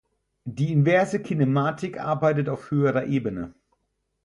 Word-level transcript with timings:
Die 0.45 0.71
inverse 0.71 1.21
Kinematik 1.21 1.99
arbeitet 1.99 2.49
auf 2.49 2.71
höherer 2.71 3.05
Ebene. 3.05 3.53